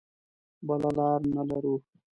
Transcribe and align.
بله 0.67 0.89
لاره 0.97 1.27
نه 1.35 1.43
لرو. 1.49 1.75